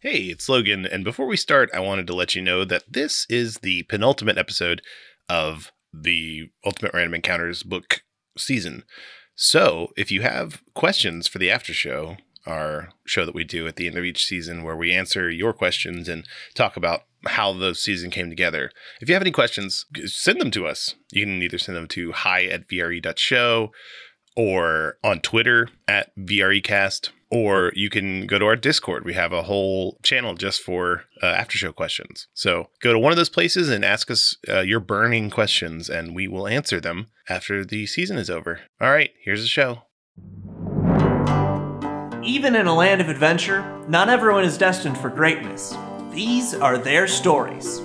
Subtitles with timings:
[0.00, 3.26] Hey, it's Logan, and before we start, I wanted to let you know that this
[3.28, 4.80] is the penultimate episode
[5.28, 8.02] of the Ultimate Random Encounters book
[8.36, 8.84] season.
[9.34, 12.16] So, if you have questions for the after show,
[12.46, 15.52] our show that we do at the end of each season where we answer your
[15.52, 18.70] questions and talk about how the season came together.
[19.00, 20.94] If you have any questions, send them to us.
[21.10, 23.72] You can either send them to hi at vre.show
[24.36, 29.04] or on Twitter at VREcast, or you can go to our Discord.
[29.04, 32.26] We have a whole channel just for uh, after show questions.
[32.34, 36.14] So go to one of those places and ask us uh, your burning questions, and
[36.14, 38.60] we will answer them after the season is over.
[38.80, 39.82] All right, here's the show.
[42.24, 45.74] Even in a land of adventure, not everyone is destined for greatness.
[46.12, 47.80] These are their stories.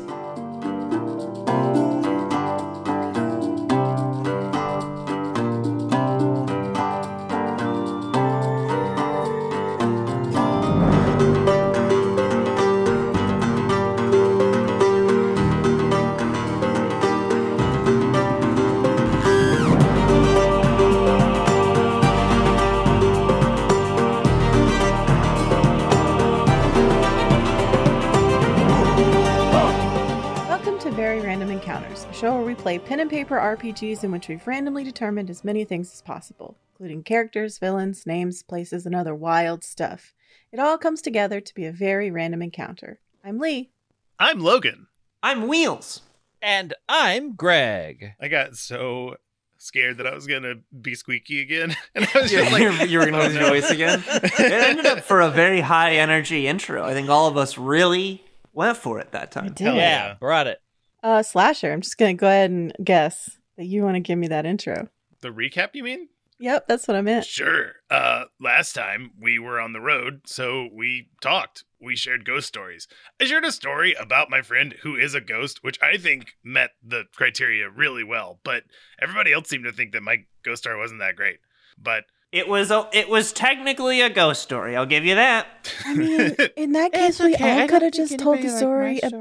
[32.85, 37.03] Pen and paper RPGs in which we've randomly determined as many things as possible, including
[37.03, 40.13] characters, villains, names, places, and other wild stuff.
[40.51, 42.99] It all comes together to be a very random encounter.
[43.23, 43.71] I'm Lee.
[44.19, 44.87] I'm Logan.
[45.21, 46.01] I'm Wheels.
[46.41, 48.13] And I'm Greg.
[48.19, 49.15] I got so
[49.57, 51.75] scared that I was going to be squeaky again.
[51.95, 54.03] And I was you just like, you were going to lose your "Oh, voice again.
[54.07, 56.83] It ended up for a very high energy intro.
[56.83, 59.53] I think all of us really went for it that time.
[59.53, 59.65] did.
[59.67, 60.13] Yeah, yeah.
[60.19, 60.59] brought it.
[61.03, 64.17] Uh, Slasher, I'm just going to go ahead and guess that you want to give
[64.17, 64.87] me that intro.
[65.21, 66.07] The recap, you mean?
[66.39, 67.25] Yep, that's what I meant.
[67.25, 67.73] Sure.
[67.89, 71.63] Uh, last time we were on the road, so we talked.
[71.79, 72.87] We shared ghost stories.
[73.21, 76.71] I shared a story about my friend who is a ghost, which I think met
[76.81, 78.63] the criteria really well, but
[79.01, 81.39] everybody else seemed to think that my ghost story wasn't that great.
[81.77, 84.75] But It was a, it was technically a ghost story.
[84.75, 85.71] I'll give you that.
[85.85, 89.13] I mean, in that case, we all could have just told the story ab-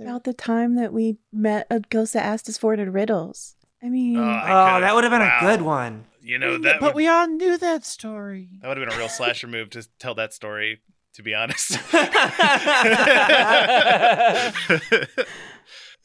[0.00, 3.56] about the time that we met a ghost that asked us for it at Riddles.
[3.82, 5.38] I mean, Uh, I oh, that would have been wow.
[5.42, 6.06] a good one.
[6.22, 8.48] you know that but would, we all knew that story.
[8.62, 10.80] that would have been a real slasher move to tell that story.
[11.16, 11.78] To be honest.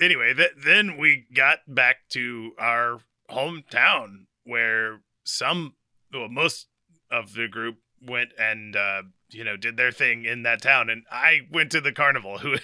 [0.01, 2.99] anyway, th- then we got back to our
[3.31, 5.73] hometown where some,
[6.13, 6.67] well, most
[7.11, 10.89] of the group went and, uh, you know, did their thing in that town.
[10.89, 12.55] And I went to the carnival, who,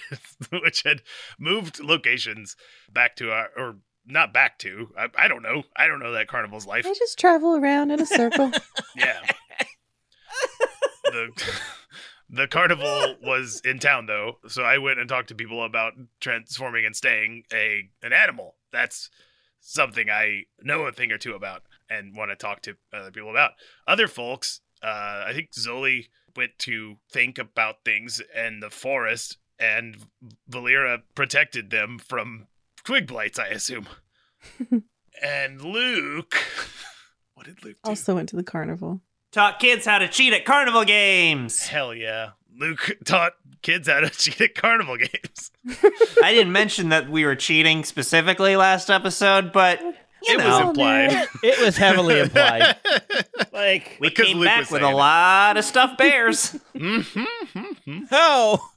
[0.50, 1.02] which had
[1.38, 2.56] moved locations
[2.92, 3.76] back to our, or
[4.06, 5.64] not back to, I, I don't know.
[5.76, 6.84] I don't know that carnival's life.
[6.84, 8.52] they just travel around in a circle.
[8.96, 9.20] Yeah.
[11.04, 11.28] the
[12.30, 16.86] the carnival was in town though, so I went and talked to people about transforming
[16.86, 18.54] and staying a an animal.
[18.72, 19.10] That's
[19.60, 23.30] something I know a thing or two about and want to talk to other people
[23.30, 23.52] about.
[23.86, 29.96] Other folks, uh, I think Zoli went to think about things in the forest, and
[30.48, 32.46] Valera protected them from
[32.84, 33.38] twig blights.
[33.38, 33.88] I assume.
[35.22, 36.36] and Luke,
[37.34, 37.90] what did Luke do?
[37.90, 39.00] also went to the carnival.
[39.32, 41.66] Taught kids how to cheat at carnival games.
[41.66, 42.30] Hell yeah.
[42.58, 43.32] Luke taught
[43.62, 45.50] kids how to cheat at carnival games.
[46.22, 49.82] I didn't mention that we were cheating specifically last episode, but
[50.22, 51.12] you it know, was implied.
[51.12, 51.26] man.
[51.42, 52.76] It was heavily implied.
[53.52, 54.94] Like, we because came Luke back with a it.
[54.94, 56.56] lot of stuffed bears.
[56.74, 58.06] Mhm.
[58.12, 58.70] oh,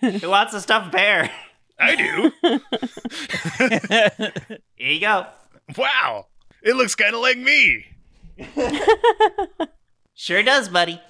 [0.00, 1.30] Who wants a stuffed bear?
[1.78, 2.32] I do.
[4.76, 5.26] Here you go.
[5.76, 6.26] Wow.
[6.62, 7.86] It looks kind of like me.
[10.16, 11.02] Sure does, buddy.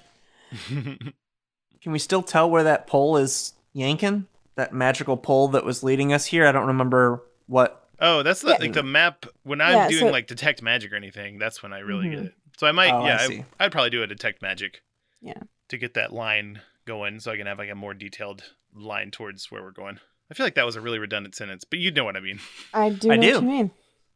[0.67, 4.25] Can we still tell where that pole is yanking?
[4.55, 6.47] That magical pole that was leading us here?
[6.47, 7.84] I don't remember what.
[7.99, 8.57] Oh, that's the, Yeah.
[8.59, 9.25] like the map.
[9.43, 12.11] When I'm Yeah, doing so- like detect magic or anything, that's when I really Mhm.
[12.11, 12.33] get it.
[12.57, 13.43] So I might, Oh, I yeah.
[13.59, 14.81] I, would probably do a detect magic.
[15.21, 15.33] Yeah.
[15.69, 18.43] To get that line going so I can have like a more detailed
[18.73, 19.99] line towards where we're going.
[20.29, 22.39] I feel like that was a really redundant sentence, but you know what I mean.
[22.73, 23.33] I do I know do.
[23.35, 23.71] what you mean.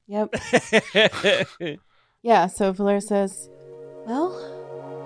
[0.07, 1.79] Yep.
[2.21, 3.49] Yeah, so Valera says,
[4.05, 4.31] Well,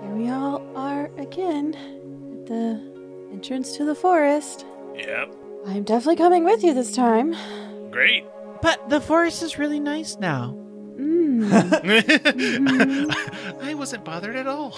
[0.01, 4.65] here we all are again at the entrance to the forest.
[4.95, 5.31] Yep.
[5.68, 7.36] I'm definitely coming with you this time.
[7.92, 8.25] Great.
[8.63, 10.57] But the forest is really nice now.
[10.98, 11.51] Mm.
[13.62, 14.71] I wasn't bothered at all.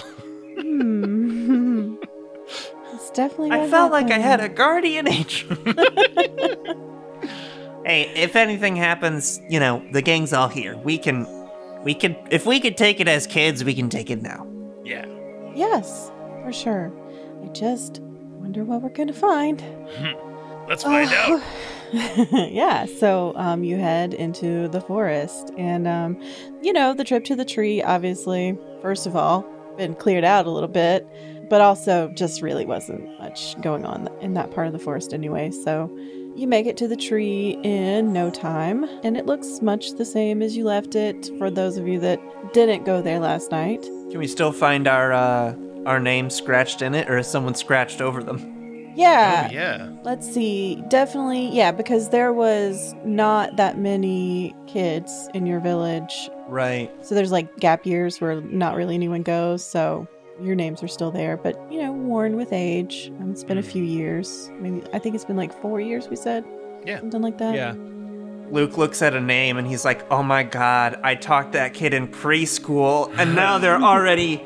[0.58, 1.98] mm.
[2.94, 3.52] it's definitely.
[3.52, 5.56] I what felt like I had a guardian angel.
[7.86, 10.76] hey, if anything happens, you know, the gang's all here.
[10.78, 11.28] We can.
[11.84, 12.18] We can.
[12.32, 14.48] If we could take it as kids, we can take it now.
[14.84, 15.06] Yeah.
[15.54, 16.12] Yes,
[16.44, 16.92] for sure.
[17.44, 18.02] I just
[18.46, 19.60] Wonder what we're gonna find.
[20.68, 21.42] Let's find out.
[21.42, 21.44] out.
[22.52, 26.20] yeah, so um, you head into the forest, and um,
[26.62, 27.82] you know the trip to the tree.
[27.82, 29.46] Obviously, first of all,
[29.78, 31.08] been cleared out a little bit,
[31.50, 35.52] but also just really wasn't much going on in that part of the forest anyway.
[35.52, 35.96] So
[36.36, 40.42] you make it to the tree in no time, and it looks much the same
[40.42, 41.30] as you left it.
[41.38, 42.20] For those of you that
[42.54, 46.96] didn't go there last night, Can we still find our uh, our names scratched in
[46.96, 48.55] it, or is someone scratched over them?
[48.96, 49.90] Yeah, Oh, yeah.
[50.04, 50.82] Let's see.
[50.88, 56.30] Definitely, yeah, because there was not that many kids in your village.
[56.48, 56.92] Right.
[57.06, 59.64] So there's like gap years where not really anyone goes.
[59.66, 60.08] So
[60.42, 63.12] your names are still there, but you know, worn with age.
[63.20, 63.72] Um, it's been a Mm.
[63.72, 64.52] few years.
[64.60, 66.08] Maybe I think it's been like four years.
[66.10, 66.44] We said,
[66.86, 67.00] Yeah.
[67.00, 67.56] something like that.
[67.56, 67.74] Yeah.
[68.52, 71.96] Luke looks at a name and he's like, "Oh my god, I taught that kid
[71.96, 74.46] in preschool, and now they're already."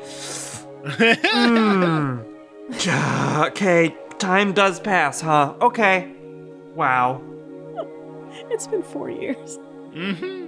[0.82, 2.20] Hmm.
[3.42, 5.54] okay, time does pass, huh?
[5.60, 6.08] Okay.
[6.74, 7.20] Wow.
[8.50, 9.58] It's been four years.
[9.92, 10.46] hmm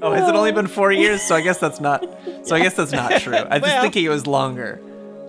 [0.00, 1.20] Oh, has it only been four years?
[1.22, 2.02] So I guess that's not.
[2.44, 3.34] So I guess that's not true.
[3.34, 4.80] I was Well- thinking it was longer.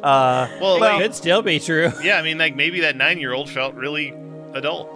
[0.04, 1.92] Uh, Well, It could still be true.
[2.04, 4.13] yeah, I mean, like maybe that nine-year-old felt really
[4.54, 4.88] adult.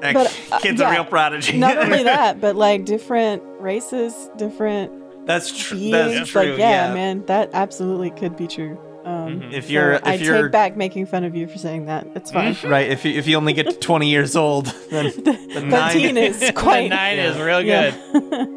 [0.00, 0.88] that But, uh, kid's yeah.
[0.88, 1.58] a real prodigy.
[1.58, 5.76] Not only that, but like different races, different that's true.
[5.78, 5.92] beings.
[6.14, 6.50] That's true.
[6.52, 8.78] like, yeah, man, that absolutely could be true.
[9.28, 9.52] Um, Mhm.
[9.52, 12.06] If so you're, if I you're take back making fun of you for saying that.
[12.14, 12.56] It's fine.
[12.64, 16.16] right, if you, if you only get to 20 years old, then the nine- teen
[16.16, 17.42] is The quite nine is yeah.
[17.42, 17.90] real Yeah.
[18.12, 18.48] good.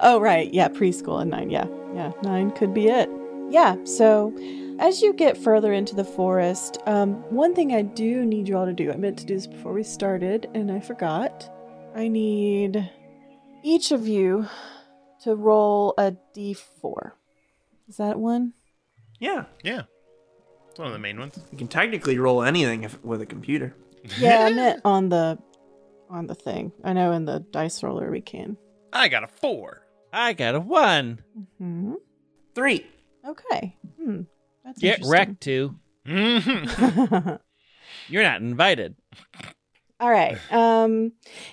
[0.00, 1.50] oh right, yeah, preschool and nine.
[1.50, 3.08] Yeah, yeah, nine could be it.
[3.50, 3.76] Yeah.
[3.84, 4.34] So,
[4.78, 8.66] as you get further into the forest, um, one thing I do need you all
[8.66, 8.90] to do.
[8.92, 11.48] I meant to do this before we started, and I forgot.
[11.96, 12.88] I need
[13.64, 14.46] each of you
[15.22, 17.12] to roll a d4.
[17.88, 18.52] Is that one?
[19.18, 19.82] yeah, Yeah,
[20.78, 21.36] it's one of the main ones.
[21.50, 23.74] you can technically roll anything if, with a computer.
[24.16, 25.36] Yeah, I meant on the
[26.08, 26.70] on the thing.
[26.84, 28.56] I know in the dice roller we can.
[28.92, 29.82] I got a four.
[30.12, 31.24] I got a one.
[31.58, 31.94] hmm
[32.54, 32.86] Three.
[33.26, 33.76] Okay.
[34.00, 34.20] Hmm.
[34.64, 35.10] That's Get interesting.
[35.10, 35.74] wrecked too.
[36.06, 37.40] Mhm.
[38.08, 38.94] You're not invited.
[39.98, 40.38] All right.
[40.52, 41.10] Um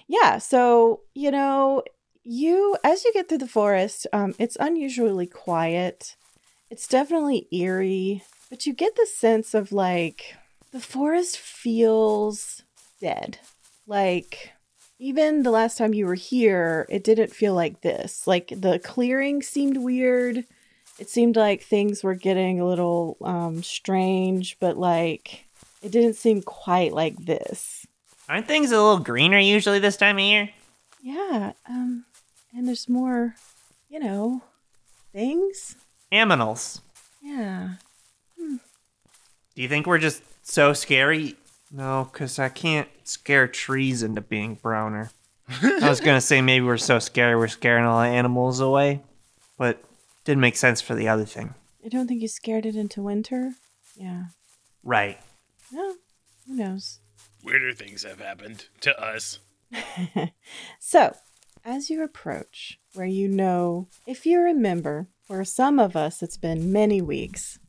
[0.07, 1.81] yeah, so you know,
[2.23, 6.15] you as you get through the forest, um it's unusually quiet.
[6.69, 10.35] It's definitely eerie, but you get the sense of like
[10.71, 12.63] the forest feels
[13.01, 13.39] dead.
[13.87, 14.53] Like
[14.99, 18.27] even the last time you were here, it didn't feel like this.
[18.27, 20.45] Like the clearing seemed weird.
[20.97, 25.45] It seemed like things were getting a little um strange, but like
[25.81, 27.85] it didn't seem quite like this.
[28.27, 30.49] Aren't things a little greener usually this time of year?
[31.03, 32.05] Yeah, um,
[32.55, 33.35] and there's more,
[33.87, 34.41] you know,
[35.13, 35.75] things.
[36.11, 36.81] Aminals.
[37.21, 37.75] Yeah.
[39.55, 41.35] Do you think we're just so scary?
[41.71, 45.11] No, because I can't scare trees into being browner.
[45.49, 49.01] I was going to say maybe we're so scary we're scaring all the animals away,
[49.57, 49.83] but
[50.23, 51.53] didn't make sense for the other thing.
[51.85, 53.53] I don't think you scared it into winter.
[53.95, 54.25] Yeah.
[54.83, 55.19] Right.
[55.71, 55.95] No,
[56.47, 56.99] who knows?
[57.43, 59.39] Weirder things have happened to us.
[60.79, 61.15] So,
[61.63, 66.71] as you approach where you know, if you remember, for some of us it's been
[66.71, 67.59] many weeks,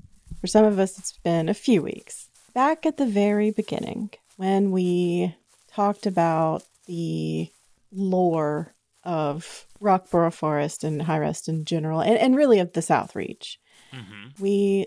[0.40, 2.28] for some of us it's been a few weeks.
[2.54, 5.34] Back at the very beginning, when we
[5.72, 7.50] talked about the
[7.92, 8.72] lore
[9.04, 13.58] of Rockborough Forest and High Rest in general, and, and really of the South Reach,
[13.92, 14.42] Mm-hmm.
[14.42, 14.87] we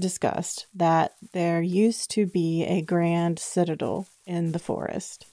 [0.00, 5.26] discussed that there used to be a grand citadel in the forest.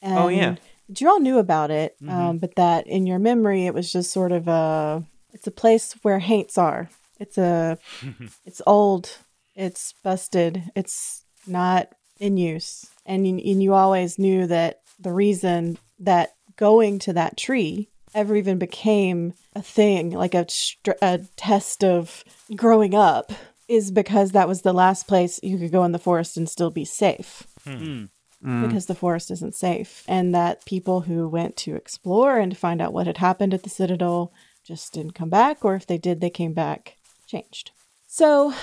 [0.00, 0.56] And Oh, yeah.
[0.88, 2.10] You all knew about it, Mhm.
[2.10, 5.04] um, but that in your memory, it was just sort of a.
[5.32, 6.88] It's a place where haints are.
[7.18, 7.78] It's a.
[8.44, 9.18] it's old.
[9.54, 10.64] It's busted.
[10.74, 16.98] It's not in use, and you, and you always knew that the reason that going
[17.00, 22.94] to that tree ever even became a thing, like a, str- a test of growing
[22.94, 23.32] up,
[23.68, 26.70] is because that was the last place you could go in the forest and still
[26.70, 28.04] be safe Hmm.
[28.44, 28.66] Mm.
[28.68, 30.04] because the forest isn't safe.
[30.06, 33.62] And that people who went to explore and to find out what had happened at
[33.62, 34.32] the Citadel
[34.64, 36.96] just didn't come back, or if they did, they came back
[37.34, 37.72] changed.
[38.06, 38.54] So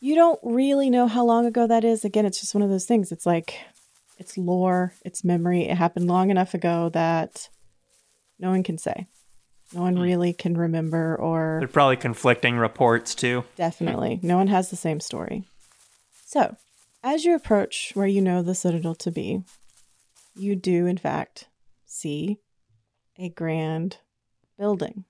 [0.00, 2.04] you don't really know how long ago that is.
[2.04, 3.12] Again, it's just one of those things.
[3.12, 3.58] It's like
[4.18, 5.62] it's lore, it's memory.
[5.62, 7.48] It happened long enough ago that
[8.38, 9.06] no one can say.
[9.72, 10.02] No one hmm.
[10.02, 13.44] really can remember or They're probably conflicting reports too.
[13.56, 14.20] Definitely.
[14.22, 15.44] No one has the same story.
[16.26, 16.56] So,
[17.02, 19.42] as you approach where you know the citadel to be,
[20.34, 21.48] you do, in fact,
[21.86, 22.38] see
[23.18, 23.98] a grand
[24.58, 25.04] building.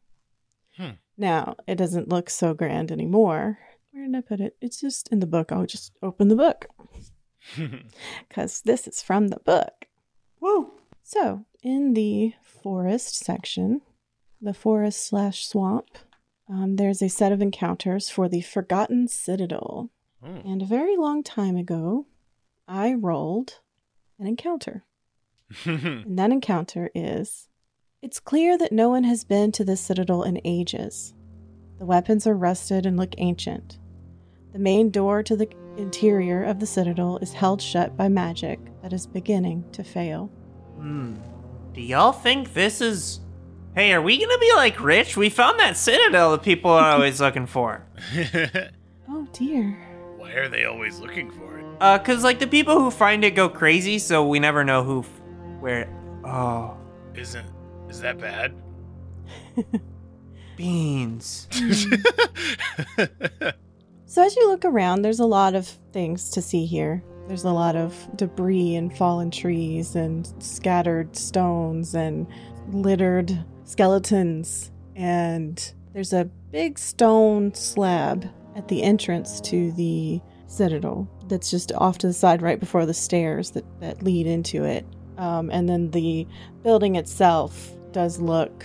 [1.20, 3.58] Now, it doesn't look so grand anymore.
[3.90, 4.56] Where did I put it?
[4.62, 5.52] It's just in the book.
[5.52, 6.66] I'll just open the book.
[8.28, 9.84] because this is from the book.
[10.40, 10.72] Woo.
[11.02, 13.82] So, in the forest section,
[14.40, 15.98] the forest slash swamp,
[16.48, 19.90] um, there's a set of encounters for the Forgotten Citadel.
[20.24, 20.40] Oh.
[20.46, 22.06] And a very long time ago,
[22.66, 23.60] I rolled
[24.18, 24.84] an encounter.
[25.66, 27.49] And that encounter is
[28.02, 31.12] It's clear that no one has been to this citadel in ages.
[31.78, 33.78] The weapons are rusted and look ancient.
[34.52, 38.92] The main door to the interior of the citadel is held shut by magic that
[38.94, 40.30] is beginning to fail.
[40.76, 41.16] Hmm.
[41.74, 43.20] Do y'all think this is.
[43.74, 45.16] Hey, are we gonna be like rich?
[45.16, 47.84] We found that citadel that people are always looking for.
[49.08, 49.78] Oh dear.
[50.16, 51.66] Why are they always looking for it?
[51.80, 55.00] Uh, cause like the people who find it go crazy, so we never know who,
[55.00, 55.10] f-
[55.60, 55.88] where.
[56.24, 56.76] Oh,
[57.14, 57.46] Isn't
[57.90, 58.54] is that bad?
[60.56, 61.48] beans.
[64.10, 67.00] So, as you look around, there's a lot of things to see here.
[67.28, 72.26] There's a lot of debris and fallen trees and scattered stones and
[72.72, 74.72] littered skeletons.
[74.96, 81.98] And there's a big stone slab at the entrance to the citadel that's just off
[81.98, 84.84] to the side right before the stairs that, that lead into it.
[85.18, 86.26] Um, and then the
[86.64, 88.64] building itself does look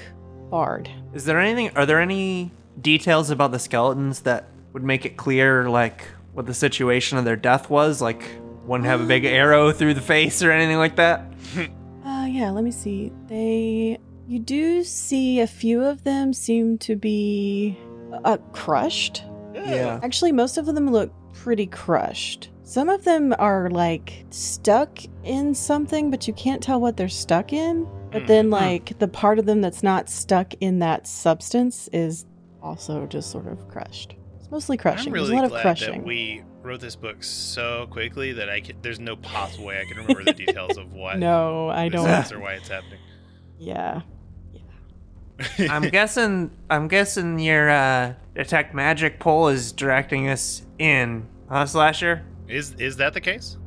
[0.49, 0.89] barred.
[1.13, 1.75] Is there anything?
[1.75, 2.51] Are there any
[2.81, 7.35] details about the skeletons that would make it clear, like what the situation of their
[7.35, 8.01] death was?
[8.01, 8.23] Like
[8.65, 11.25] one have a big arrow through the face or anything like that?
[12.05, 13.11] Uh, yeah, let me see.
[13.25, 17.79] They, you do see a few of them seem to be
[18.23, 19.23] uh, crushed.
[19.55, 19.99] Yeah.
[20.03, 22.51] Actually, most of them look pretty crushed.
[22.61, 27.53] Some of them are like stuck in something, but you can't tell what they're stuck
[27.53, 27.87] in.
[28.19, 28.51] But then, Hmm.
[28.53, 32.25] like, the part of them that's not stuck in that substance is
[32.61, 34.15] also just sort of crushed.
[34.39, 35.07] It's mostly crushing.
[35.13, 35.91] I'm There's a lot glad of crushing.
[35.99, 39.85] that we wrote this book so quickly that I can, there's no possible way I
[39.85, 42.09] can remember the details of what no, I don't.
[42.09, 42.99] is or why it's happening.
[43.59, 44.01] yeah.
[44.53, 45.67] Yeah.
[45.73, 46.51] I'm guessing.
[46.69, 52.23] I'm guessing your uh, detect magic pole is directing us in, huh, Slasher?
[52.47, 53.57] is is that the case?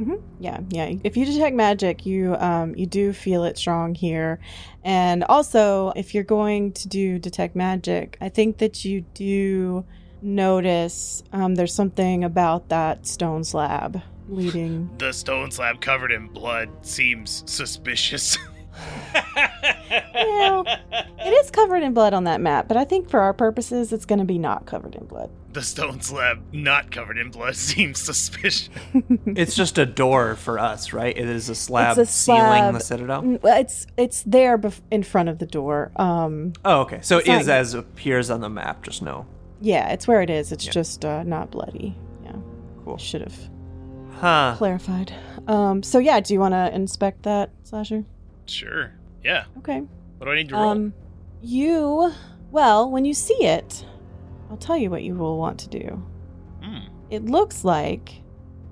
[0.00, 0.94] Hmm Yeah, yeah.
[1.04, 4.38] If you detect magic, you um you do feel it strong here,
[4.82, 9.84] and also if you're going to do detect magic, I think that you do
[10.22, 14.88] notice um there's something about that stone slab leading.
[14.98, 18.38] The stone slab covered in blood seems suspicious.
[20.14, 23.92] well, it is covered in blood on that map, but I think for our purposes,
[23.92, 25.30] it's going to be not covered in blood.
[25.52, 28.68] the stone slab not covered in blood seems suspicious.
[29.26, 31.16] It's just a door for us, right?
[31.16, 33.22] It is a slab, It's a sealing the citadel.
[33.22, 35.90] Mm, Well, it's it's there bef- in front of the door.
[35.96, 37.00] Um, Oh, okay.
[37.02, 38.82] So It's it is not- as appears on the map.
[38.82, 39.26] Just no.
[39.60, 40.52] yeah, it's where it is.
[40.52, 40.72] It's Yeah.
[40.72, 41.96] just uh, not bloody.
[42.24, 42.32] Yeah,
[42.84, 42.96] Cool.
[42.98, 43.36] should have.
[44.20, 44.54] Huh.
[44.58, 45.14] clarified.
[45.48, 48.04] Um, so yeah, do you want to inspect that, Slasher?
[48.50, 48.92] Sure.
[49.24, 49.44] Yeah.
[49.58, 49.80] Okay.
[50.18, 50.68] What do I need to roll?
[50.68, 50.94] Um,
[51.42, 52.12] you,
[52.50, 53.84] well, when you see it,
[54.50, 56.06] I'll tell you what you will want to do.
[56.62, 56.86] Hmm.
[57.10, 58.22] It looks like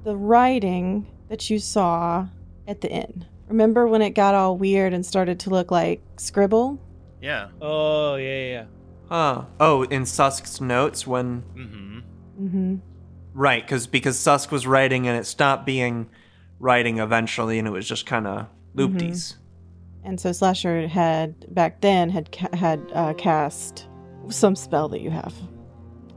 [0.04, 2.26] the writing that you saw
[2.66, 3.26] at the inn.
[3.48, 6.78] Remember when it got all weird and started to look like scribble?
[7.22, 7.48] Yeah.
[7.60, 8.64] Oh yeah, yeah, yeah.
[9.08, 9.44] Huh.
[9.58, 11.98] Oh, in Susk's notes when Mm-hmm.
[12.44, 12.74] Mm-hmm.
[13.32, 16.10] right, because because Susk was writing and it stopped being
[16.60, 19.36] writing eventually, and it was just kind of loopties.
[20.04, 23.86] And so Slasher had back then had ca- had uh, cast
[24.30, 25.34] some spell that you have.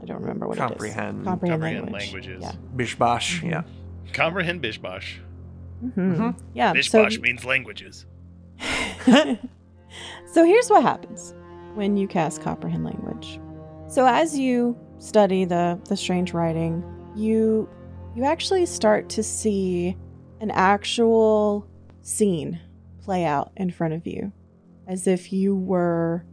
[0.02, 1.18] I don't remember what Comprehend.
[1.18, 1.24] it is.
[1.26, 2.26] Comprehend, Comprehend language.
[2.26, 2.42] languages.
[2.42, 2.52] Yeah.
[2.76, 3.40] Bish bosh.
[3.42, 3.50] Mhm.
[3.50, 3.62] Yeah.
[4.12, 5.16] Comprehend Bishbosh.
[5.80, 6.38] hmm Mhm.
[6.54, 6.72] Yeah.
[6.74, 8.06] Bishbosh So, means languages.
[9.06, 11.34] so here's what happens
[11.74, 13.40] when you cast comprehend language.
[13.88, 16.82] So as you study the the strange writing,
[17.16, 17.68] you
[18.14, 19.96] you actually start to see
[20.40, 21.66] an actual
[22.02, 22.58] scene
[23.02, 24.32] play out in front of you
[24.86, 26.24] as if you were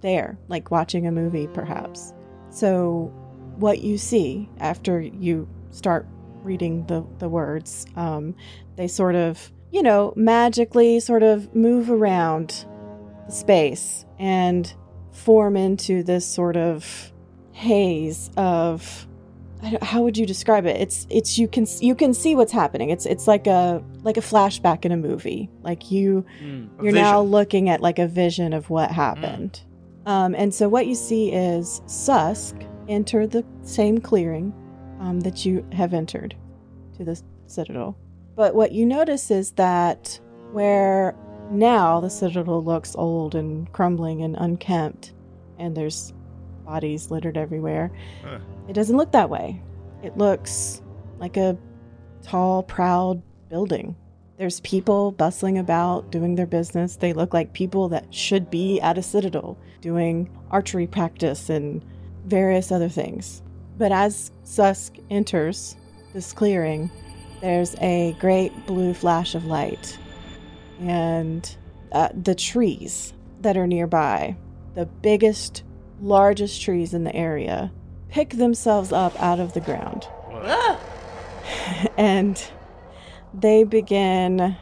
[0.00, 2.12] there, like watching a movie perhaps.
[2.50, 3.12] So
[3.56, 6.06] what you see after you start
[6.42, 8.34] reading the the words, um,
[8.76, 12.66] they sort of, you know, magically sort of move around
[13.26, 14.72] the space and
[15.12, 17.12] form into this sort of
[17.52, 19.08] haze of
[19.82, 20.76] how would you describe it?
[20.80, 22.90] It's it's you can you can see what's happening.
[22.90, 25.50] It's it's like a like a flashback in a movie.
[25.62, 26.68] Like you Mm.
[26.82, 29.60] You're now looking at like a vision of what happened.
[30.06, 32.54] Um, and so what you see is Susk
[32.88, 34.54] enter the same clearing
[35.00, 36.36] um, that you have entered
[36.96, 37.96] to the citadel.
[38.36, 40.20] But what you notice is that
[40.52, 41.14] where
[41.50, 45.12] now the citadel looks old and crumbling and unkempt,
[45.58, 46.12] and there's
[46.66, 47.90] bodies littered everywhere,
[48.22, 48.38] Huh.
[48.68, 49.62] it doesn't look that way.
[50.02, 50.82] It looks
[51.18, 51.56] like a
[52.22, 53.96] tall, proud building.
[54.36, 56.96] There's people bustling about, doing their business.
[56.96, 61.82] They look like people that should be at a citadel, doing archery practice and
[62.26, 63.42] various other things.
[63.78, 65.76] But as Susk enters
[66.12, 66.90] this clearing,
[67.40, 69.98] there's a great blue flash of light.
[70.80, 71.56] And
[71.92, 74.36] uh, the trees that are nearby,
[74.74, 75.62] the biggest,
[76.00, 77.72] largest trees in the area,
[78.08, 80.06] pick themselves up out of the ground.
[81.96, 82.42] And
[83.32, 84.56] they begin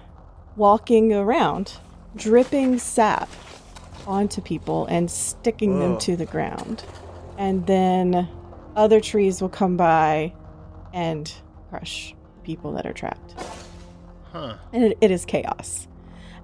[0.57, 1.79] walking around,
[2.17, 3.29] dripping sap
[4.07, 6.85] onto people and sticking them to the ground.
[7.38, 8.29] And then
[8.76, 10.35] other trees will come by
[10.93, 11.33] and
[11.71, 13.35] crush people that are trapped.
[14.33, 14.57] Huh.
[14.73, 15.88] And it, it is chaos.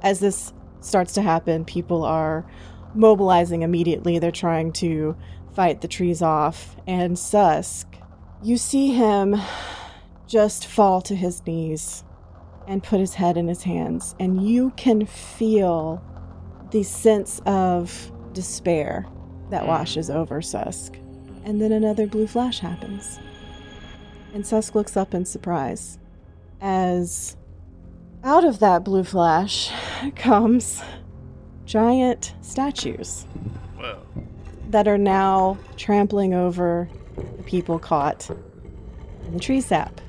[0.03, 2.47] As this starts to happen, people are
[2.95, 4.19] mobilizing immediately.
[4.19, 5.17] They're trying to
[5.53, 6.77] fight the trees off.
[6.87, 7.87] And Susk,
[8.43, 9.37] you see him
[10.27, 12.05] just fall to his knees
[12.67, 14.15] and put his head in his hands.
[14.21, 16.03] And you can feel
[16.71, 19.07] the sense of despair
[19.51, 19.69] that mm.
[19.69, 20.97] washes over Susk.
[21.45, 23.19] And then another blue flash happens.
[24.33, 25.99] And Susk looks up in surprise
[26.61, 27.37] as
[28.23, 29.73] out of that blue flash
[30.17, 30.83] comes
[31.71, 33.27] giant statues
[33.77, 34.03] Whoa.
[34.71, 36.89] that are now trampling over
[37.37, 38.29] the people caught
[39.25, 40.01] in the tree sap.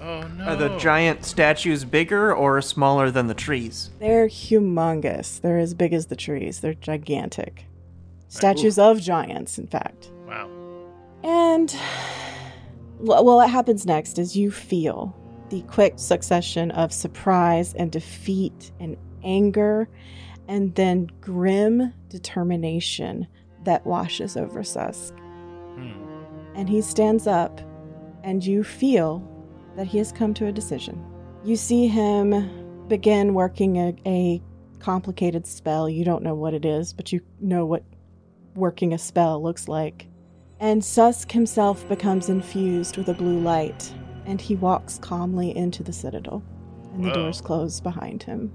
[0.00, 0.44] Oh no.
[0.44, 3.90] Are the giant statues bigger or smaller than the trees?
[3.98, 5.42] They're humongous.
[5.42, 6.60] They're as big as the trees.
[6.60, 7.66] They're gigantic.
[8.28, 10.10] Statues of giants, in fact.
[10.26, 10.48] Wow.
[11.22, 11.76] And
[12.98, 15.14] well, well, what happens next is you feel
[15.50, 19.90] the quick succession of surprise and defeat and anger,
[20.50, 23.24] and then grim determination
[23.62, 25.14] that washes over Susk.
[25.14, 25.92] Hmm.
[26.56, 27.60] And he stands up,
[28.24, 29.24] and you feel
[29.76, 31.06] that he has come to a decision.
[31.44, 34.42] You see him begin working a, a
[34.80, 35.88] complicated spell.
[35.88, 37.84] You don't know what it is, but you know what
[38.56, 40.08] working a spell looks like.
[40.58, 43.94] And Susk himself becomes infused with a blue light,
[44.26, 46.42] and he walks calmly into the citadel,
[46.92, 47.14] and the Whoa.
[47.14, 48.52] doors close behind him.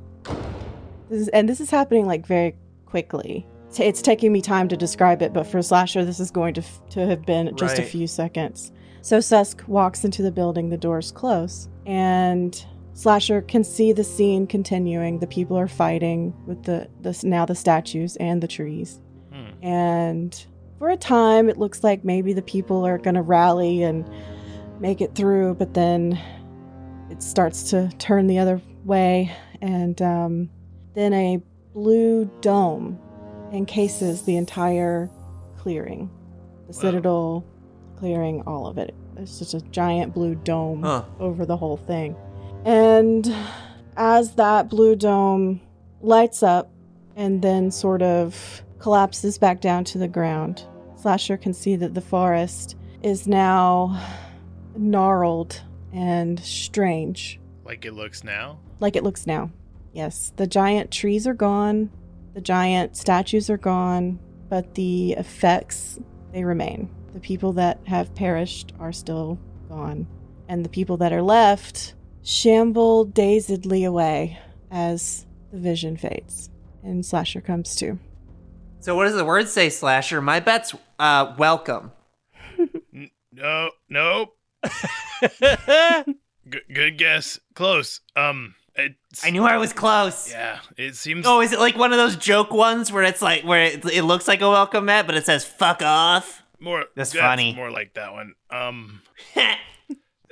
[1.10, 3.48] This is, and this is happening like very quickly.
[3.78, 6.82] It's taking me time to describe it, but for Slasher, this is going to f-
[6.92, 8.72] to have been just a few seconds.
[9.02, 14.48] So Susk walks into the building, the doors close, and Slasher can see the scene
[14.48, 15.20] continuing.
[15.20, 19.02] The people are fighting with the, the now the statues and the trees.
[19.34, 19.64] Hmm.
[19.64, 20.46] And
[20.80, 24.10] for a time, it looks like maybe the people are going to rally and
[24.80, 26.18] make it through, but then
[27.10, 29.36] it starts to turn the other way.
[29.62, 30.50] And um,
[30.96, 31.42] then a
[31.74, 32.98] blue dome
[33.54, 35.10] encases the entire
[35.58, 36.10] clearing
[36.68, 36.80] the Wow.
[36.82, 37.44] citadel
[37.98, 38.94] clearing, all of it.
[39.18, 41.04] It's just a giant blue dome Huh.
[41.20, 42.16] over the whole thing.
[42.66, 43.32] And
[43.96, 45.62] as that blue dome
[46.02, 46.70] lights up
[47.16, 50.64] and then sort of collapses back down to the ground,
[50.98, 53.98] Slasher can see that the forest is now
[54.76, 55.62] gnarled
[55.94, 58.58] and strange, Like it looks now.
[58.80, 59.50] like it looks now.
[59.96, 61.90] Yes, the giant trees are gone,
[62.34, 65.98] the giant statues are gone, but the effects,
[66.34, 66.90] they remain.
[67.14, 70.06] The people that have perished are still gone,
[70.50, 74.38] and the people that are left shamble dazedly away
[74.70, 76.50] as the vision fades
[76.84, 77.98] and Slasher comes to.
[78.80, 80.22] So what does the word say, Slasher?
[80.22, 81.92] My bet's uh, welcome.
[82.94, 83.72] N- no.
[83.90, 84.38] Nope.
[86.48, 87.40] Good, good guess.
[87.56, 88.02] Close.
[88.16, 88.54] Um.
[88.78, 90.30] It's, I knew I was close.
[90.30, 90.60] Yeah.
[90.78, 91.26] It seems.
[91.26, 94.04] Oh, is it like one of those joke ones where it's like where it, it
[94.04, 96.44] looks like a welcome mat, but it says "fuck off"?
[96.60, 96.86] more.
[96.96, 97.54] That's funny.
[97.56, 98.34] More like that one.
[98.50, 99.02] Um.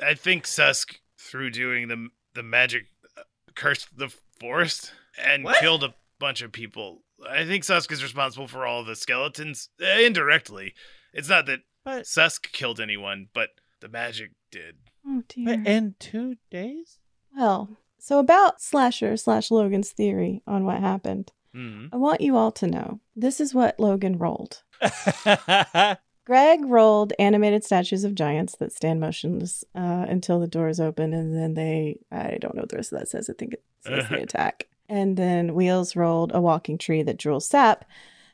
[0.03, 3.21] I think Susk, through doing the the magic, uh,
[3.55, 4.91] cursed the forest
[5.23, 5.59] and What?
[5.59, 7.03] killed a bunch of people.
[7.29, 10.73] I think Susk is responsible for all the skeletons uh, indirectly.
[11.13, 14.75] It's not that But, Susk killed anyone, but the magic did.
[15.07, 15.45] Oh dear.
[15.57, 16.97] but in two days?
[17.37, 21.31] Well, so about Slasher slash Logan's theory on what happened.
[21.53, 21.85] Hmm.
[21.93, 24.61] I want you all to know this is what Logan rolled.
[26.25, 31.33] Greg rolled animated statues of giants that stand motionless uh, until the doors open, and
[31.33, 33.29] then they, I don't know what the rest of that says.
[33.29, 34.67] I think it says they attack.
[34.89, 37.85] And then Wheels rolled a walking tree that drools sap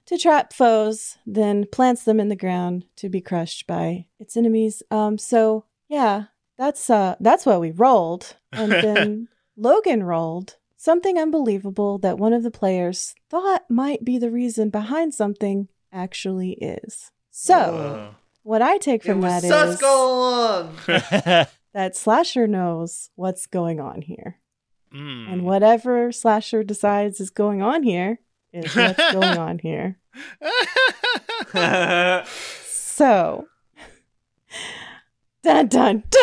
[0.08, 4.82] to trap foes, then plants them in the ground to be crushed by its enemies.
[4.90, 6.24] Um, so yeah,
[6.58, 9.28] that's uh, that's what we rolled, and then
[9.60, 15.14] Logan rolled something unbelievable that one of the players thought might be the reason behind
[15.14, 17.12] something actually is.
[17.32, 17.56] So.
[17.56, 20.78] Uh, What I take from that is that Susk is all along.
[21.74, 24.40] that Slasher knows what's going on here.
[24.96, 25.32] Mm.
[25.34, 28.22] And whatever Slasher decides is going on here
[28.54, 30.00] is what's going on here.
[32.72, 33.48] So,
[35.44, 36.12] dun dun dun.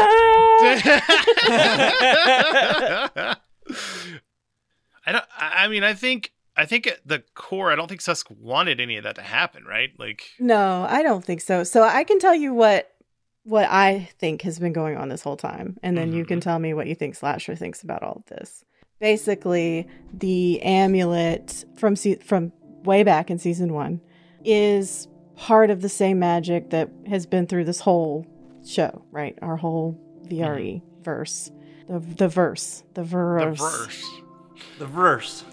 [5.06, 5.24] I don't.
[5.38, 6.32] I mean, I think.
[6.58, 9.64] I think at the core, I don't think Susk wanted any of that to happen,
[9.64, 9.90] right?
[9.98, 11.64] Like, No, I don't think so.
[11.64, 12.96] So I can tell you what
[13.46, 16.48] what I think has been going on this whole time, and then you can mm-hmm.
[16.48, 18.64] tell me what you think Slasher thinks about all of this.
[18.98, 22.52] Basically, the amulet from se- from
[22.84, 24.00] way back in season one
[24.44, 28.26] is part of the same magic that has been through this whole
[28.66, 29.38] show, right?
[29.42, 31.02] Our whole VRE mm-hmm.
[31.02, 31.50] verse,
[31.88, 34.10] the the verse, the verse, the verse, verse.
[34.78, 35.44] the verse.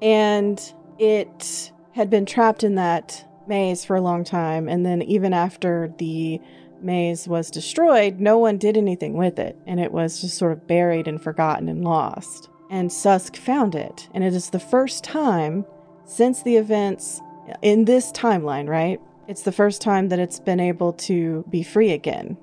[0.00, 4.68] and it had been trapped in that maze for a long time.
[4.68, 6.40] And then even after the
[6.80, 9.56] maze was destroyed no one did anything with it.
[9.66, 12.48] And it was just sort of buried and forgotten and lost.
[12.70, 14.08] And susk found it.
[14.14, 15.66] And it is the first time
[16.04, 17.20] since the events
[17.60, 19.00] in this timeline right
[19.32, 22.36] it's the first time that it's been able to be free again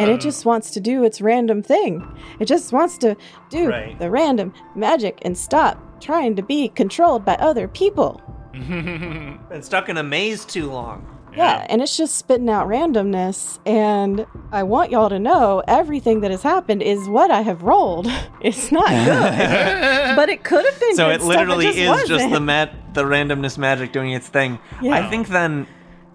[0.00, 2.04] and it just wants to do its random thing.
[2.40, 3.16] It just wants to
[3.50, 3.96] do Right.
[4.00, 8.20] the random magic and stop trying to be controlled by other people.
[8.52, 11.06] Been stuck in a maze too long.
[11.36, 11.64] Yeah.
[11.70, 13.60] and it's just spitting out randomness.
[13.64, 18.08] And I want y'all to know everything that has happened is what I have rolled.
[18.42, 20.96] It's not good, but it could have been.
[20.96, 22.32] So good it stuff, literally just is just wasn't.
[22.32, 24.58] the mat, the randomness magic doing its thing.
[24.82, 24.94] Yeah.
[24.94, 25.66] I think then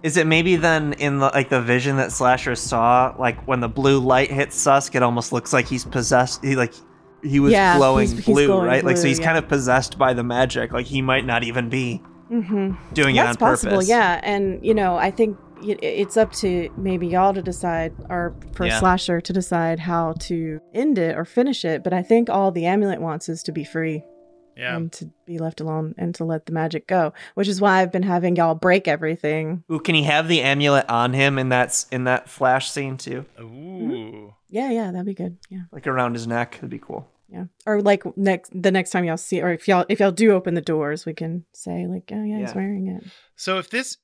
[0.02, 3.68] is it maybe then in the like the vision that Slasher saw, like when the
[3.68, 6.44] blue light hits Susk, it almost looks like he's possessed.
[6.44, 6.74] He like
[7.22, 8.84] he was Yeah, glowing he's- he's blue, glowing right?
[8.84, 9.24] like so he's yeah.
[9.24, 10.72] kind of possessed by the magic.
[10.72, 12.74] Like he might not even be mm-hmm.
[12.92, 13.88] doing it That's on possible, purpose.
[13.88, 14.20] yeah.
[14.22, 18.78] And you know, I think it's up to maybe y'all to decide, or for Yeah.
[18.78, 21.82] Slasher to decide how to end it or finish it.
[21.82, 24.04] But I think all the amulet wants is to be free
[24.56, 24.76] yeah.
[24.76, 27.12] and to be left alone and to let the magic go.
[27.34, 29.64] Which is why I've been having y'all break everything.
[29.70, 33.24] Ooh, can he have the amulet on him in that in that flash scene too,
[33.40, 33.44] Ooh.
[33.44, 34.28] Mm-hmm.
[34.48, 35.38] Yeah, yeah, that'd be good.
[35.50, 36.52] Yeah, like around his neck?
[36.54, 37.08] That'd be cool.
[37.28, 37.44] yeah.
[37.66, 40.54] Or like next the next time y'all see, or if y'all if y'all do open
[40.54, 43.04] the doors, we can say like, oh yeah, he's wearing it.
[43.34, 43.98] So if this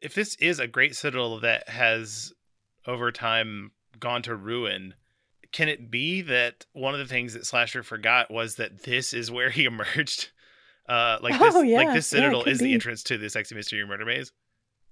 [0.00, 2.32] if this is a great citadel that has
[2.86, 4.94] over time gone to ruin,
[5.56, 9.30] can it be that one of the things that Slasher forgot was that this is
[9.30, 10.28] where he emerged?
[10.86, 11.78] Uh, like this, Oh, yeah.
[11.78, 12.66] like this citadel could is be.
[12.66, 14.32] the entrance to the sexy mystery murder maze.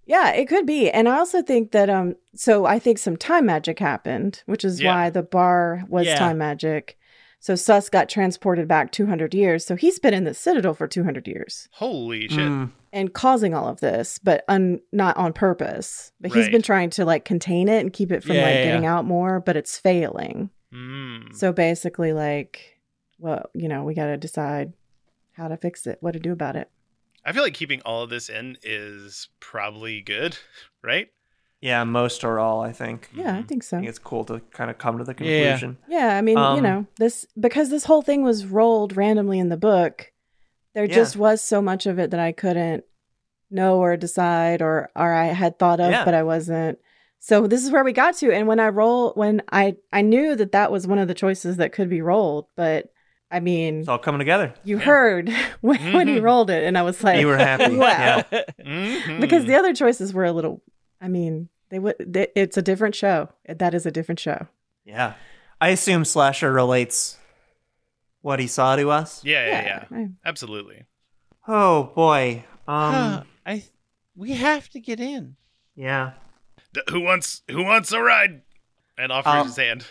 [0.07, 0.91] Yeah, it could be.
[0.91, 4.81] And I also think that um so I think some time magic happened, which is
[4.81, 4.95] Yeah.
[4.95, 6.19] why the bar was Yeah.
[6.19, 6.99] time magic.
[7.45, 9.67] So Susk got transported back 200 years.
[9.67, 12.39] So he's been in the citadel for 200 years Holy shit!
[12.39, 12.71] Mm.
[12.91, 16.11] and causing all of this, but un- not on purpose.
[16.23, 18.65] But he's been trying to like contain it and keep it from Yeah, like yeah,
[18.65, 18.95] getting yeah.
[18.95, 20.49] out more, but it's failing.
[20.73, 21.37] Mm.
[21.37, 22.81] So basically like
[23.19, 24.73] well, you know, we got to decide
[25.33, 26.71] how to fix it, what to do about it.
[27.27, 30.39] I feel like keeping all of this in is probably good,
[30.83, 31.09] right?
[31.65, 33.09] Yeah, most or all, I think.
[33.15, 33.77] Yeah, I think I so.
[33.79, 35.55] think it's cool to kind of come to the Yeah.
[35.55, 35.79] conclusion.
[35.89, 39.49] Yeah, I mean, you Um, know, this because this whole thing was rolled randomly in
[39.49, 40.13] the book.
[40.75, 40.95] There Yeah.
[40.95, 42.85] just was so much of it that I couldn't
[43.51, 46.05] know or decide or or I had thought of Yeah.
[46.05, 46.79] but I wasn't.
[47.21, 50.37] So this is where we got to and when I roll when I I knew
[50.37, 52.91] that that was one of the choices that could be rolled, but
[53.31, 54.53] I mean, It's all coming together.
[54.65, 54.85] you yeah.
[54.85, 55.31] heard
[55.63, 56.25] when, when he Mhm.
[56.25, 57.75] rolled it and I was like You were happy.
[57.87, 58.23] Wow.
[58.31, 58.43] Yeah.
[58.61, 59.21] Mhm.
[59.23, 60.61] because the other choices were a little
[61.01, 63.31] I mean, they would they, it's a different show.
[63.49, 64.47] That is a different show.
[64.85, 65.15] Yeah.
[65.61, 67.17] I assume Slasher relates
[68.23, 69.25] what he saw to us.
[69.25, 70.85] yeah, yeah, yeah, I- absolutely.
[71.49, 72.45] Oh boy.
[72.69, 72.73] Huh,
[73.23, 73.65] Um I
[74.15, 75.35] we have to get in.
[75.75, 76.13] yeah.
[76.73, 78.43] D- who wants who wants a ride?
[78.97, 79.85] And offers Um, his hand.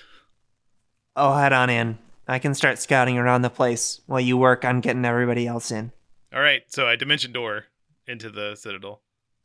[1.17, 1.97] Oh, head on in.
[2.29, 5.91] I can start scouting around the place while you work on getting everybody else in.
[6.33, 7.65] All right, so I dimension door
[8.07, 9.01] into the citadel.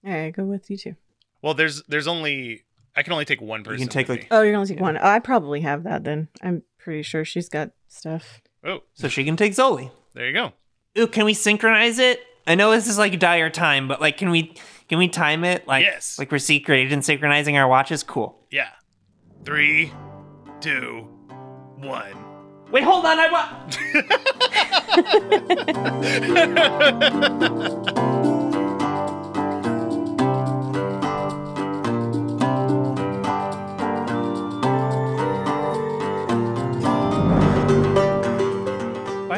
[0.06, 0.94] all right, go with you too.
[1.42, 2.64] Well, there's there's only
[2.96, 3.80] I can only take one person.
[3.80, 4.36] You can take, with like- me.
[4.36, 4.96] Oh, you're gonna take one.
[4.98, 6.28] Oh, I probably have that then.
[6.42, 8.40] I'm pretty sure she's got stuff.
[8.64, 9.90] oh, So she can take Zoli.
[10.14, 10.52] there you go.
[10.98, 12.20] Ooh, can we synchronize it?
[12.46, 14.54] I know this is like dire time, but like can we
[14.88, 16.18] can we time it like Yes.
[16.18, 18.02] like we're secret agent synchronizing our watches?
[18.02, 18.36] Cool.
[18.50, 18.70] Yeah,
[19.44, 19.92] three,
[20.60, 21.06] two,
[21.76, 22.14] one.
[22.72, 23.78] Wait, hold on, I want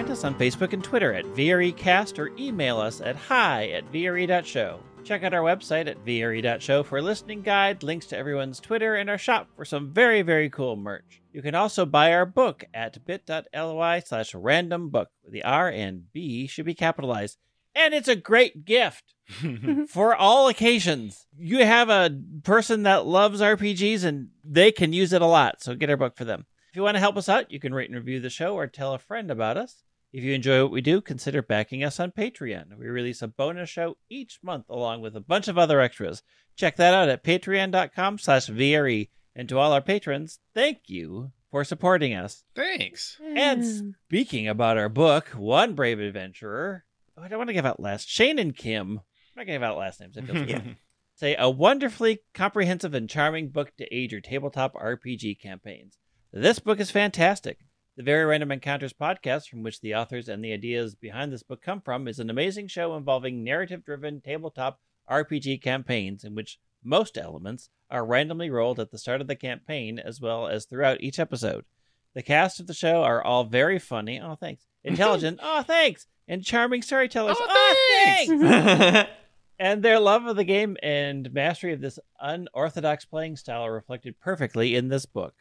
[0.01, 4.81] Find us on Facebook and Twitter at VREcast or email us at hi at VRE.show.
[5.05, 9.11] Check out our website at vre.show for a listening guide, links to everyone's Twitter, and
[9.11, 11.21] our shop for some very, very cool merch.
[11.35, 15.11] You can also buy our book at bit.ly slash random book.
[15.29, 17.37] The R and B should be capitalized.
[17.75, 19.13] And it's a great gift
[19.89, 21.27] for all occasions.
[21.37, 25.75] You have a person that loves RPGs and they can use it a lot, so
[25.75, 26.47] get our book for them.
[26.71, 28.67] If you want to help us out, you can rate and review the show or
[28.67, 29.83] tell a friend about us.
[30.13, 32.77] If you enjoy what we do, consider backing us on Patreon.
[32.77, 36.23] We release a bonus show each month along with a bunch of other extras.
[36.57, 39.09] Check that out at patreon.com slash VRE.
[39.37, 42.43] And to all our patrons, thank you for supporting us.
[42.57, 43.19] Thanks.
[43.37, 46.85] And speaking about our book, one brave adventurer.
[47.17, 48.09] Oh, I don't want to give out last.
[48.09, 48.91] Shane and Kim.
[48.91, 48.97] I'm
[49.37, 50.17] not going to give out last names.
[50.17, 50.77] It feels weird.
[51.15, 55.99] Say a wonderfully comprehensive and charming book to aid your tabletop RPG campaigns.
[56.33, 57.59] This book is fantastic.
[58.01, 61.61] The Very Random Encounters podcast, from which the authors and the ideas behind this book
[61.61, 67.19] come from, is an amazing show involving narrative driven tabletop RPG campaigns in which most
[67.19, 71.19] elements are randomly rolled at the start of the campaign as well as throughout each
[71.19, 71.67] episode.
[72.15, 74.19] The cast of the show are all very funny.
[74.19, 74.65] Oh, thanks.
[74.83, 75.39] Intelligent.
[75.43, 76.07] oh, thanks.
[76.27, 77.37] And charming storytellers.
[77.39, 79.11] Oh, oh thanks.
[79.59, 84.19] And their love of the game and mastery of this unorthodox playing style are reflected
[84.19, 85.35] perfectly in this book.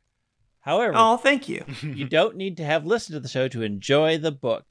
[0.70, 1.66] However, oh, thank you.
[1.82, 4.66] you don't need to have listened to the show to enjoy the book.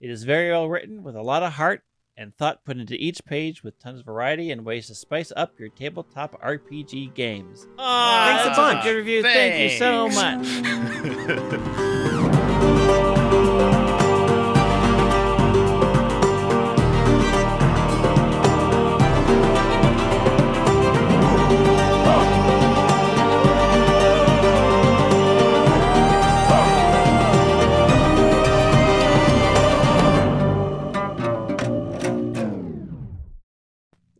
[0.00, 1.82] It is very well written with a lot of heart
[2.16, 5.58] and thought put into each page with tons of variety and ways to spice up
[5.58, 7.66] your tabletop RPG games.
[7.80, 8.84] Oh, Thanks a that's such bunch.
[8.84, 9.22] good review.
[9.22, 12.10] Thank you so much.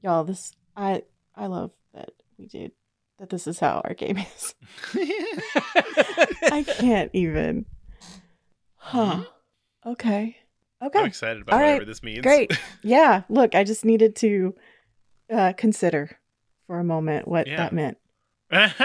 [0.03, 1.03] Y'all, this I
[1.35, 2.73] I love that we did
[3.19, 4.55] that this is how our game is.
[4.95, 7.67] I can't even.
[8.77, 9.25] Huh.
[9.87, 10.17] Okay.
[10.23, 10.37] okay
[10.81, 11.05] I'm Okay.
[11.07, 11.67] excited about All right.
[11.73, 12.23] whatever this means.
[12.23, 12.53] Great.
[12.83, 13.23] Yeah.
[13.29, 14.55] Look, I just needed to
[15.31, 16.19] uh, consider
[16.67, 17.57] for a moment what Yeah.
[17.59, 17.99] that meant.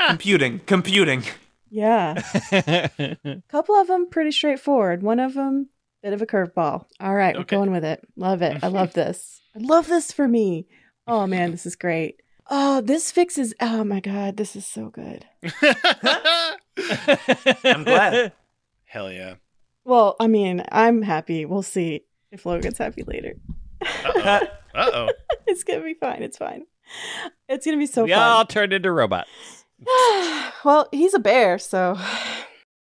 [0.07, 1.23] computing, computing.
[1.69, 2.21] Yeah.
[2.51, 5.01] A couple of them pretty straightforward.
[5.01, 5.69] One of them,
[6.03, 6.85] bit of a curveball.
[6.99, 8.05] All right, we're going with it.
[8.15, 8.63] Love it.
[8.63, 9.41] I love this.
[9.55, 10.67] I love this for me.
[11.07, 12.21] Oh man, this is great.
[12.49, 13.53] Oh, this fixes.
[13.59, 15.25] Oh my god, this is so good.
[17.63, 18.33] I'm glad.
[18.85, 19.35] Hell yeah.
[19.83, 21.45] Well, I mean, I'm happy.
[21.45, 23.35] We'll see if Logan's happy later.
[23.81, 24.47] Uh oh.
[24.73, 25.09] Uh oh.
[25.47, 26.23] It's gonna be fine.
[26.23, 26.63] It's fine.
[27.47, 28.19] It's gonna be so we fun.
[28.19, 29.29] all turned into robots.
[30.65, 31.97] well, he's a bear, so